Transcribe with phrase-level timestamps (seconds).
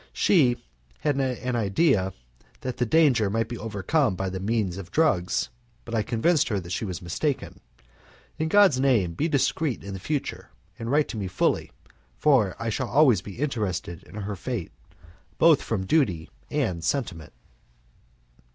[0.13, 0.57] She
[1.01, 2.11] had an idea
[2.61, 5.49] that the danger might be overcome by means of drugs
[5.85, 7.59] but I convinced her that she was mistaken.
[8.39, 11.71] In God's name, be discreet in the future, and write to me fully,
[12.17, 14.71] for I shall always be interested in her fate,
[15.37, 17.33] both from duty and sentiment."